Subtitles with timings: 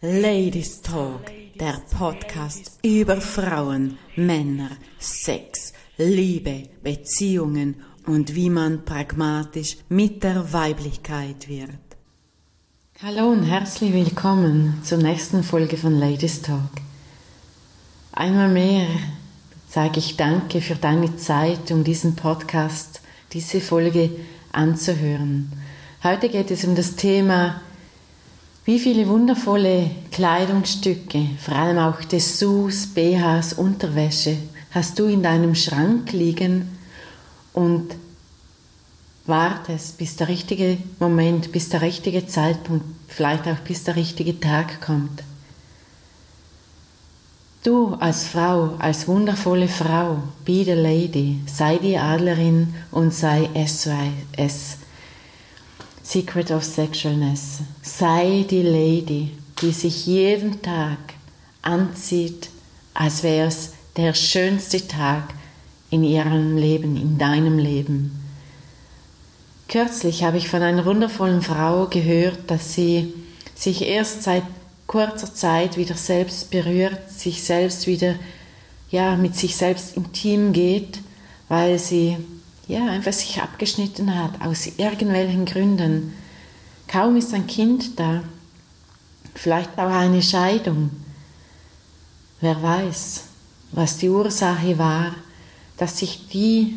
[0.00, 1.22] Ladies Talk,
[1.58, 11.48] der Podcast über Frauen, Männer, Sex, Liebe, Beziehungen und wie man pragmatisch mit der Weiblichkeit
[11.48, 11.70] wird.
[13.02, 16.70] Hallo und herzlich willkommen zur nächsten Folge von Ladies Talk.
[18.12, 18.86] Einmal mehr
[19.68, 23.00] sage ich Danke für deine Zeit, um diesen Podcast,
[23.32, 24.10] diese Folge
[24.52, 25.52] anzuhören.
[26.04, 27.62] Heute geht es um das Thema
[28.68, 34.36] wie viele wundervolle Kleidungsstücke, vor allem auch Dessous, BHs, Unterwäsche,
[34.72, 36.76] hast du in deinem Schrank liegen
[37.54, 37.94] und
[39.24, 44.82] wartest, bis der richtige Moment, bis der richtige Zeitpunkt, vielleicht auch bis der richtige Tag
[44.82, 45.22] kommt.
[47.62, 54.76] Du als Frau, als wundervolle Frau, be the lady, sei die Adlerin und sei SOS.
[56.10, 57.58] Secret of Sexualness.
[57.82, 60.96] Sei die Lady, die sich jeden Tag
[61.60, 62.48] anzieht,
[62.94, 65.34] als wäre es der schönste Tag
[65.90, 68.18] in ihrem Leben, in deinem Leben.
[69.68, 73.12] Kürzlich habe ich von einer wundervollen Frau gehört, dass sie
[73.54, 74.44] sich erst seit
[74.86, 78.14] kurzer Zeit wieder selbst berührt, sich selbst wieder,
[78.90, 81.00] ja, mit sich selbst intim geht,
[81.50, 82.16] weil sie
[82.68, 86.14] ja, einfach sich abgeschnitten hat, aus irgendwelchen Gründen.
[86.86, 88.22] Kaum ist ein Kind da,
[89.34, 90.90] vielleicht auch eine Scheidung.
[92.40, 93.24] Wer weiß,
[93.72, 95.14] was die Ursache war,
[95.78, 96.74] dass sich die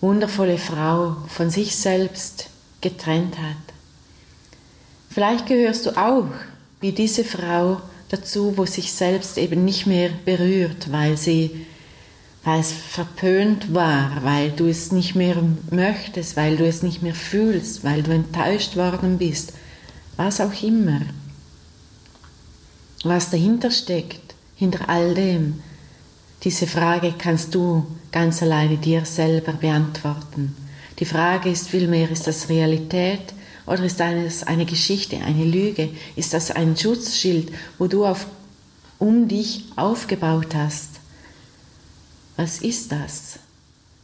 [0.00, 2.48] wundervolle Frau von sich selbst
[2.80, 3.56] getrennt hat.
[5.10, 6.28] Vielleicht gehörst du auch
[6.80, 11.66] wie diese Frau dazu, wo sich selbst eben nicht mehr berührt, weil sie
[12.48, 15.36] weil es verpönt war, weil du es nicht mehr
[15.70, 19.52] möchtest, weil du es nicht mehr fühlst, weil du enttäuscht worden bist,
[20.16, 21.02] was auch immer.
[23.04, 25.62] Was dahinter steckt, hinter all dem,
[26.42, 30.56] diese Frage kannst du ganz alleine dir selber beantworten.
[31.00, 33.34] Die Frage ist vielmehr, ist das Realität
[33.66, 35.90] oder ist das eine Geschichte, eine Lüge?
[36.16, 38.26] Ist das ein Schutzschild, wo du auf,
[38.98, 40.97] um dich aufgebaut hast?
[42.38, 43.40] Was ist das?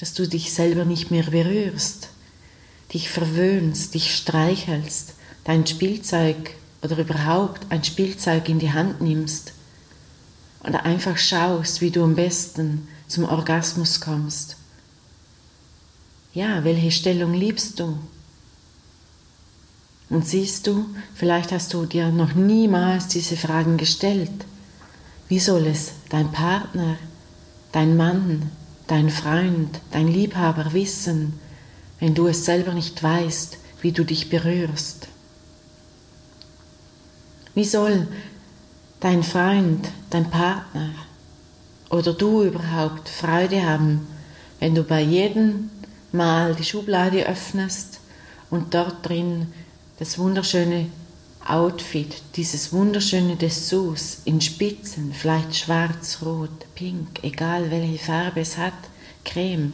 [0.00, 2.08] Dass du dich selber nicht mehr berührst,
[2.92, 5.14] dich verwöhnst, dich streichelst,
[5.44, 9.52] dein Spielzeug oder überhaupt ein Spielzeug in die Hand nimmst
[10.64, 14.56] und einfach schaust, wie du am besten zum Orgasmus kommst.
[16.34, 17.96] Ja, welche Stellung liebst du?
[20.08, 20.84] Und siehst du,
[21.14, 24.32] vielleicht hast du dir noch niemals diese Fragen gestellt.
[25.28, 26.98] Wie soll es dein Partner,
[27.76, 28.50] dein Mann,
[28.86, 31.38] dein Freund, dein Liebhaber wissen,
[32.00, 35.08] wenn du es selber nicht weißt, wie du dich berührst?
[37.54, 38.08] Wie soll
[39.00, 40.88] dein Freund, dein Partner
[41.90, 44.06] oder du überhaupt Freude haben,
[44.58, 45.68] wenn du bei jedem
[46.12, 48.00] Mal die Schublade öffnest
[48.48, 49.52] und dort drin
[49.98, 50.86] das wunderschöne
[51.48, 58.74] Outfit, dieses wunderschöne Dessous in Spitzen, vielleicht schwarz, rot, pink, egal welche Farbe es hat,
[59.24, 59.72] Creme,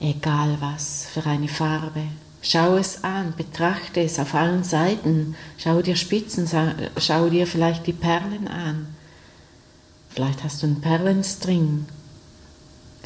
[0.00, 2.04] egal was für eine Farbe.
[2.40, 6.48] Schau es an, betrachte es auf allen Seiten, schau dir Spitzen,
[6.96, 8.86] schau dir vielleicht die Perlen an.
[10.08, 11.86] Vielleicht hast du einen Perlenstring.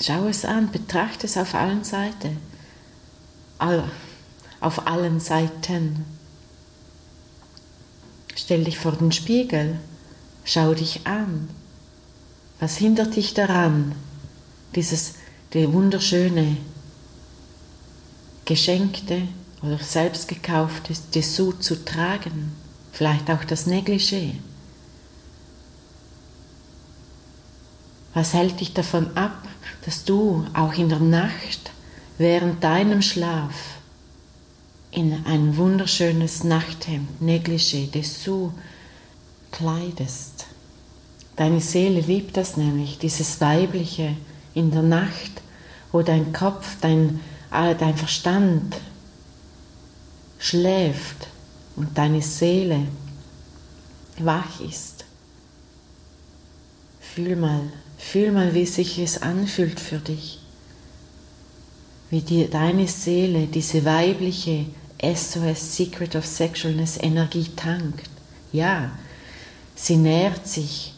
[0.00, 2.38] Schau es an, betrachte es auf allen Seiten.
[4.60, 6.04] Auf allen Seiten.
[8.34, 9.78] Stell dich vor den Spiegel,
[10.44, 11.48] schau dich an.
[12.60, 13.94] Was hindert dich daran,
[14.74, 15.14] dieses
[15.52, 16.56] die wunderschöne,
[18.44, 19.22] geschenkte
[19.62, 22.52] oder selbst gekaufte Dessous zu tragen?
[22.92, 24.34] Vielleicht auch das Negligé.
[28.14, 29.48] Was hält dich davon ab,
[29.84, 31.70] dass du auch in der Nacht
[32.18, 33.81] während deinem Schlaf
[34.92, 38.52] in ein wunderschönes Nachthemd, Negligé, Dessous
[39.50, 40.46] kleidest.
[41.36, 44.16] Deine Seele liebt das nämlich, dieses Weibliche
[44.54, 45.42] in der Nacht,
[45.90, 48.76] wo dein Kopf, dein, äh, dein Verstand
[50.38, 51.28] schläft
[51.76, 52.86] und deine Seele
[54.18, 55.06] wach ist.
[57.00, 57.62] Fühl mal,
[57.96, 60.38] fühl mal, wie sich es anfühlt für dich.
[62.10, 64.66] Wie dir deine Seele, diese weibliche
[65.02, 68.08] SOS Secret of Sexualness Energie tankt.
[68.52, 68.92] Ja,
[69.74, 70.94] sie nährt sich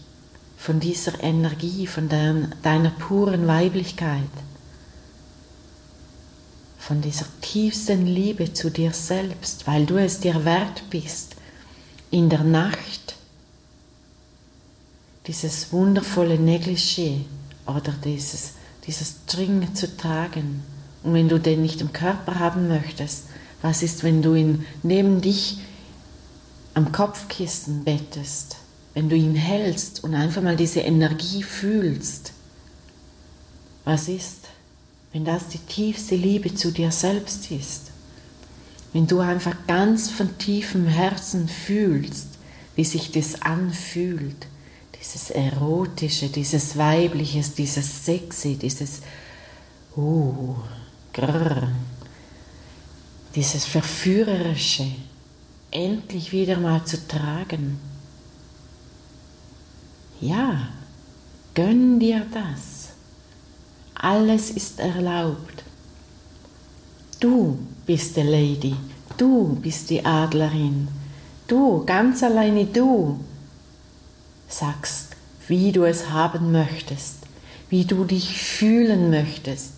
[0.59, 4.31] von dieser Energie, von dein, deiner puren Weiblichkeit,
[6.79, 11.37] von dieser tiefsten Liebe zu dir selbst, weil du es dir wert bist,
[12.11, 13.15] in der Nacht
[15.27, 17.21] dieses wundervolle Negligé
[17.67, 18.53] oder dieses,
[18.87, 20.62] dieses String zu tragen.
[21.03, 23.25] Und wenn du den nicht im Körper haben möchtest,
[23.64, 25.56] was ist, wenn du ihn neben dich
[26.75, 28.56] am Kopfkissen bettest,
[28.93, 32.32] wenn du ihn hältst und einfach mal diese Energie fühlst?
[33.87, 34.49] Was ist,
[35.14, 37.84] wenn das die tiefste Liebe zu dir selbst ist?
[38.93, 42.28] Wenn du einfach ganz von tiefem Herzen fühlst,
[42.76, 44.46] wie sich das anfühlt,
[45.00, 49.00] dieses Erotische, dieses Weibliches, dieses Sexy, dieses
[49.96, 50.55] uh,
[51.14, 51.69] grrr,
[53.34, 54.86] dieses Verführerische,
[55.70, 57.78] endlich wieder mal zu tragen.
[60.20, 60.69] Ja,
[61.54, 62.90] gönn dir das.
[63.94, 65.64] Alles ist erlaubt.
[67.20, 68.76] Du bist die Lady,
[69.16, 70.88] du bist die Adlerin,
[71.46, 73.19] du, ganz alleine du,
[74.48, 75.16] sagst,
[75.48, 77.19] wie du es haben möchtest,
[77.70, 79.72] wie du dich fühlen möchtest,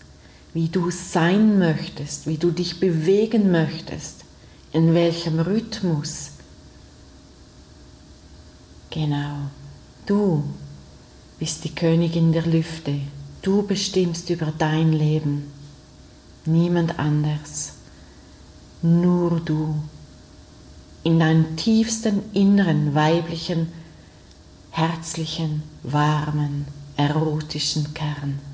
[0.56, 4.24] wie du sein möchtest, wie du dich bewegen möchtest,
[4.72, 6.30] in welchem Rhythmus.
[8.88, 9.50] Genau,
[10.06, 10.44] du
[11.38, 13.00] bist die Königin der Lüfte,
[13.42, 15.52] du bestimmst über dein Leben,
[16.46, 17.74] niemand anders,
[18.80, 19.74] nur du,
[21.02, 23.70] in deinem tiefsten inneren weiblichen
[24.70, 26.64] herzlichen, warmen,
[26.96, 28.45] erotischen Kern.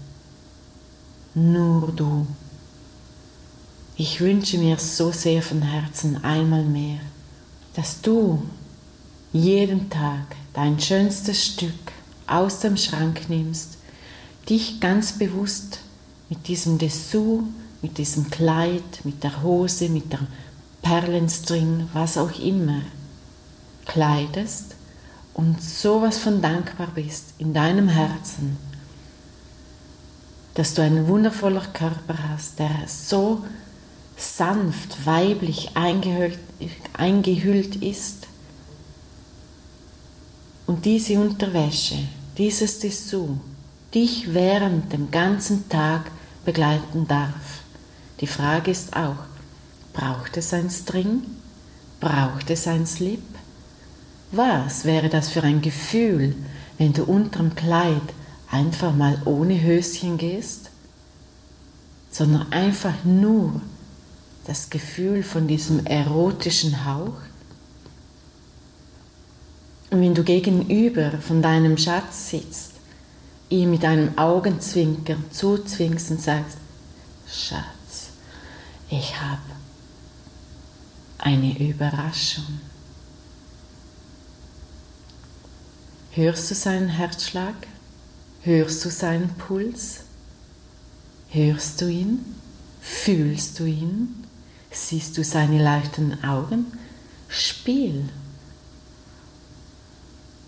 [1.35, 2.27] Nur du.
[3.97, 7.01] Ich wünsche mir so sehr von Herzen einmal mehr,
[7.75, 8.43] dass du
[9.33, 11.93] jeden Tag dein schönstes Stück
[12.27, 13.79] aus dem Schrank nimmst,
[14.51, 15.79] dich ganz bewusst
[16.29, 17.45] mit diesem Dessous,
[17.81, 20.27] mit diesem Kleid, mit der Hose, mit der
[20.83, 22.83] Perlenstring, was auch immer,
[23.87, 24.75] kleidest
[25.33, 28.59] und sowas von dankbar bist in deinem Herzen,
[30.55, 33.45] dass du einen wundervoller Körper hast, der so
[34.17, 36.39] sanft, weiblich eingehüllt,
[36.93, 38.27] eingehüllt ist.
[40.67, 41.97] Und diese Unterwäsche,
[42.39, 43.31] dieses Dessous,
[43.95, 46.11] dich während dem ganzen Tag
[46.45, 47.63] begleiten darf.
[48.21, 49.17] Die Frage ist auch,
[49.93, 51.23] braucht es ein String?
[52.01, 53.23] Braucht es ein Slip?
[54.31, 56.35] Was wäre das für ein Gefühl,
[56.79, 58.03] wenn du unterm Kleid
[58.53, 60.71] einfach mal ohne Höschen gehst,
[62.11, 63.61] sondern einfach nur
[64.47, 67.17] das Gefühl von diesem erotischen Hauch?
[69.91, 72.73] Und wenn du gegenüber von deinem Schatz sitzt,
[73.49, 76.59] ihm mit einem Augenzwinker zuzwingst und sagst,
[77.27, 78.11] Schatz,
[78.89, 79.41] ich habe
[81.19, 82.61] eine Überraschung.
[86.13, 87.55] Hörst du seinen Herzschlag?
[88.45, 90.01] Hörst du seinen Puls?
[91.31, 92.25] Hörst du ihn?
[92.81, 94.25] Fühlst du ihn?
[94.73, 96.67] Siehst du seine leichten Augen?
[97.29, 98.09] Spiel.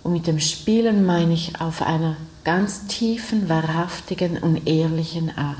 [0.03, 5.59] Und mit dem Spielen meine ich auf einer ganz tiefen, wahrhaftigen und ehrlichen Art.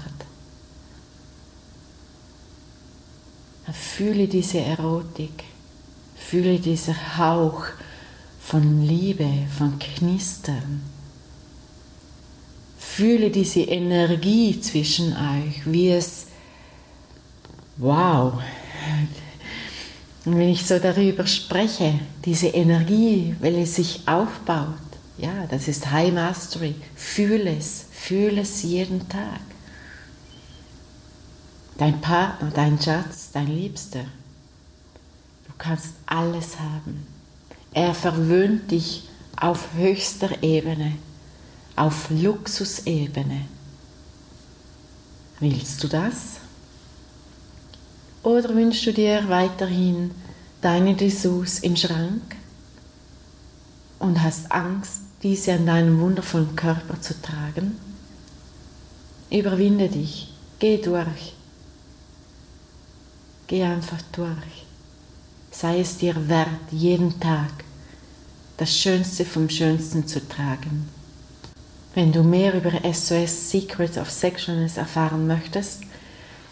[3.73, 5.45] Fühle diese Erotik,
[6.17, 7.67] fühle diesen Hauch
[8.41, 10.83] von Liebe, von Knistern.
[12.97, 16.27] Fühle diese Energie zwischen euch, wie es,
[17.77, 18.35] wow,
[20.25, 24.79] und wenn ich so darüber spreche, diese Energie, welche sich aufbaut,
[25.19, 26.77] ja, das ist High Mastery.
[26.95, 29.41] Fühle es, fühle es jeden Tag.
[31.77, 34.05] Dein Partner, dein Schatz, dein Liebster.
[35.47, 37.07] Du kannst alles haben.
[37.73, 40.93] Er verwöhnt dich auf höchster Ebene,
[41.77, 43.47] auf Luxusebene.
[45.41, 46.39] Willst du das?
[48.23, 50.13] Oder wünschst du dir weiterhin
[50.61, 52.37] deine Dessous im Schrank
[53.99, 57.79] und hast Angst, diese an deinem wundervollen Körper zu tragen?
[59.31, 61.35] Überwinde dich, geh durch.
[63.47, 64.65] Geh einfach durch
[65.55, 67.53] sei es dir wert, jeden Tag
[68.57, 70.89] das Schönste vom Schönsten zu tragen.
[71.95, 75.83] Wenn du mehr über SOS Secrets of Sexualness erfahren möchtest,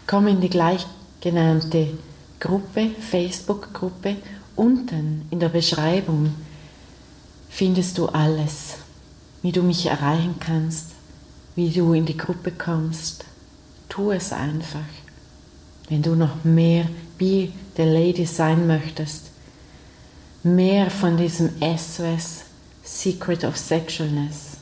[0.07, 1.89] komm in die gleichgenannte
[2.39, 4.15] Gruppe, Facebook-Gruppe.
[4.55, 6.33] Unten in der Beschreibung
[7.49, 8.75] findest du alles,
[9.41, 10.91] wie du mich erreichen kannst,
[11.55, 13.25] wie du in die Gruppe kommst.
[13.89, 14.79] Tu es einfach.
[15.89, 16.85] Wenn du noch mehr
[17.17, 19.31] wie der Lady sein möchtest,
[20.43, 22.43] mehr von diesem SOS
[22.83, 24.52] Secret of Sexualness.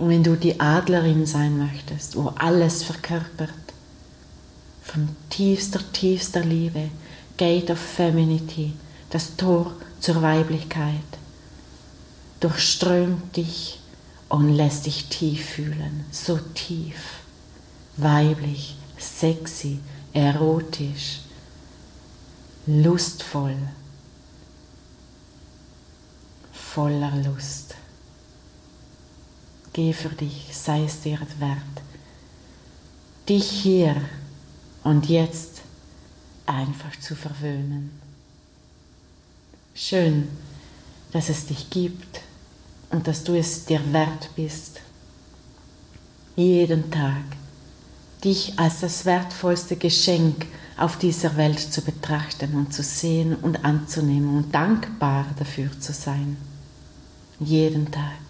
[0.00, 3.50] Und wenn du die Adlerin sein möchtest, wo alles verkörpert,
[4.82, 6.88] von tiefster, tiefster Liebe,
[7.36, 8.72] Gate of Femininity,
[9.10, 10.94] das Tor zur Weiblichkeit,
[12.40, 13.78] durchströmt dich
[14.30, 17.20] und lässt dich tief fühlen, so tief,
[17.98, 19.80] weiblich, sexy,
[20.14, 21.20] erotisch,
[22.66, 23.58] lustvoll,
[26.54, 27.74] voller Lust.
[29.72, 31.82] Geh für dich, sei es dir wert,
[33.28, 33.96] dich hier
[34.82, 35.62] und jetzt
[36.46, 37.90] einfach zu verwöhnen.
[39.74, 40.28] Schön,
[41.12, 42.20] dass es dich gibt
[42.90, 44.80] und dass du es dir wert bist,
[46.36, 47.22] jeden Tag
[48.24, 50.46] dich als das wertvollste Geschenk
[50.76, 56.36] auf dieser Welt zu betrachten und zu sehen und anzunehmen und dankbar dafür zu sein.
[57.38, 58.29] Jeden Tag.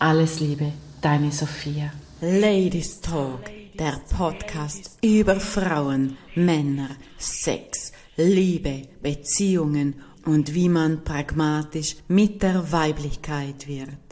[0.00, 1.92] Alles Liebe, deine Sophia.
[2.20, 12.44] Ladies Talk, der Podcast über Frauen, Männer, Sex, Liebe, Beziehungen und wie man pragmatisch mit
[12.44, 14.07] der Weiblichkeit wird.